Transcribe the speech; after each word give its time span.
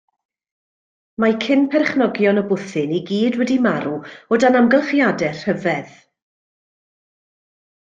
Mae 1.23 1.35
cyn 1.43 1.61
perchenogion 1.75 2.43
y 2.43 2.45
bwthyn 2.53 2.97
i 3.01 3.03
gyd 3.11 3.39
wedi 3.43 3.59
marw 3.69 3.95
o 4.39 4.43
dan 4.47 4.61
amgylchiadau 4.65 5.41
rhyfedd. 5.47 5.97